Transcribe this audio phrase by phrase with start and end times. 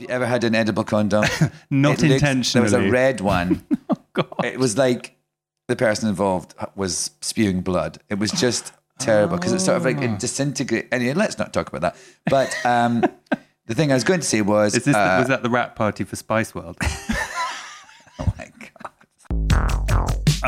[0.00, 1.24] Have you ever had an edible condom?
[1.70, 2.70] Not It looked- intentionally.
[2.70, 3.62] There was a red one.
[3.90, 4.44] Oh, God.
[4.44, 5.16] It was like
[5.68, 7.98] the person involved was spewing blood.
[8.08, 10.02] It was just terrible because it's sort of like Ah.
[10.14, 10.88] it disintegrate.
[10.90, 11.96] Anyway, let's not talk about that.
[12.26, 13.04] But um,
[13.66, 15.76] the thing I was going to say was, Is this uh, was that the wrap
[15.76, 16.76] party for Spice World?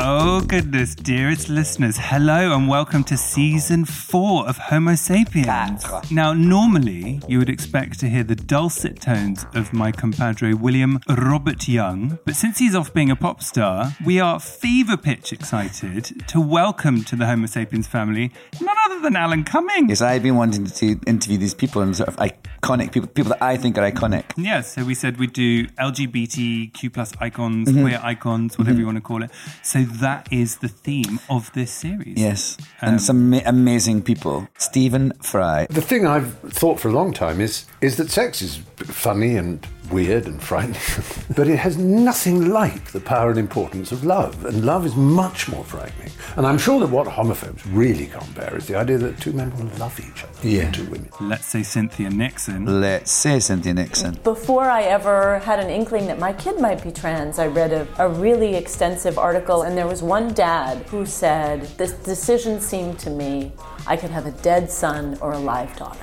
[0.05, 5.85] Oh goodness, dearest listeners, hello and welcome to season four of Homo Sapiens.
[6.11, 11.67] Now, normally you would expect to hear the dulcet tones of my compadre William Robert
[11.69, 16.41] Young, but since he's off being a pop star, we are fever pitch excited to
[16.41, 19.87] welcome to the Homo Sapiens family none other than Alan Cumming.
[19.89, 23.41] yes, I've been wanting to interview these people and sort of iconic people, people that
[23.41, 24.25] I think are iconic.
[24.35, 27.81] Yeah, so we said we'd do LGBTQ plus icons, Mm-hmm.
[27.81, 29.31] queer icons, whatever you want to call it.
[29.61, 32.17] So that is the theme of this series.
[32.17, 34.47] Yes, Um, and some amazing people.
[34.57, 35.67] Stephen Fry.
[35.69, 39.65] The thing I've thought for a long time is is that sex is funny and
[39.93, 40.81] weird and frightening,
[41.37, 45.47] but it has nothing like the power and importance of love, and love is much
[45.49, 46.09] more frightening.
[46.35, 49.49] And I'm sure that what homophobes really can't bear is the idea that two men
[49.57, 50.71] will love each other, Yeah.
[50.71, 51.09] two women.
[51.21, 52.81] Let's say Cynthia Nixon.
[52.81, 54.17] Let's say Cynthia Nixon.
[54.23, 57.87] Before I ever had an inkling that my kid might be trans, I read a,
[57.99, 63.09] a really extensive article, and there was one dad who said, This decision seemed to
[63.09, 63.51] me
[63.85, 65.99] I could have a dead son or a live daughter.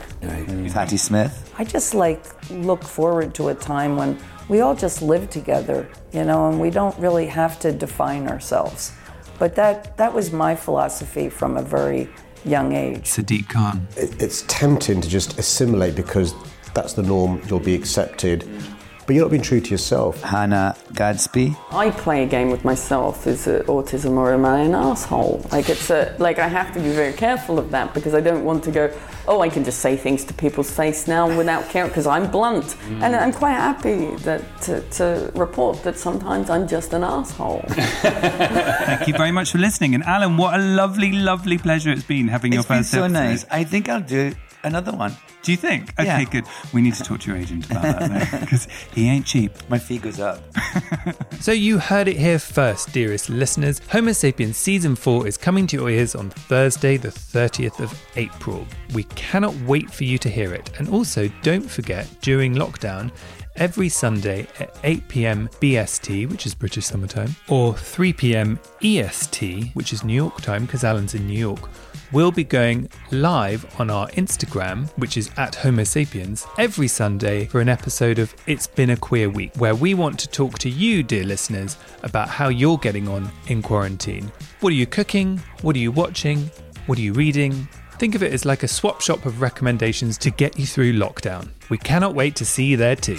[0.73, 1.33] Patti Smith.
[1.59, 6.25] I just like look forward to a time when we all just live together, you
[6.25, 8.93] know, and we don't really have to define ourselves.
[9.39, 12.09] But that that was my philosophy from a very
[12.45, 13.05] young age.
[13.05, 13.87] Sadiq Khan.
[13.97, 16.35] it's tempting to just assimilate because
[16.75, 18.49] that's the norm, you'll be accepted,
[19.11, 20.23] but you're not being true to yourself.
[20.23, 21.57] Hannah Gadsby.
[21.73, 23.27] I play a game with myself.
[23.27, 25.45] Is it autism or am I an asshole?
[25.51, 28.45] Like it's a like I have to be very careful of that because I don't
[28.45, 28.97] want to go.
[29.27, 32.67] Oh, I can just say things to people's face now without care because I'm blunt,
[32.67, 33.03] mm.
[33.03, 37.65] and I'm quite happy that to, to report that sometimes I'm just an asshole.
[37.69, 39.97] Thank you very much for listening.
[39.97, 43.03] And Alan, what a lovely, lovely pleasure it's been having your It's been first so
[43.03, 43.13] episode.
[43.13, 43.45] nice.
[43.51, 45.17] I think I'll do another one.
[45.43, 45.91] Do you think?
[45.99, 46.25] Okay, Yeah.
[46.25, 46.45] good.
[46.73, 49.53] We need to talk to your agent about that because he ain't cheap.
[49.69, 50.41] My fee goes up.
[51.41, 53.81] So you heard it here first, dearest listeners.
[53.89, 58.67] Homo Sapiens Season 4 is coming to your ears on Thursday, the 30th of April.
[58.93, 60.71] We cannot wait for you to hear it.
[60.79, 63.11] And also, don't forget, during lockdown,
[63.57, 69.95] every Sunday at 8 pm BST, which is British summertime, or 3 pm EST, which
[69.95, 71.71] is New York time because Alan's in New York,
[72.13, 77.61] we'll be going live on our Instagram, which is at Homo Sapiens, every Sunday for
[77.61, 81.03] an episode of It's Been a Queer Week, where we want to talk to you,
[81.03, 84.31] dear listeners, about how you're getting on in quarantine.
[84.61, 85.39] What are you cooking?
[85.63, 86.51] What are you watching?
[86.87, 87.69] What are you reading?
[87.99, 91.51] Think of it as like a swap shop of recommendations to get you through lockdown.
[91.69, 93.19] We cannot wait to see you there too.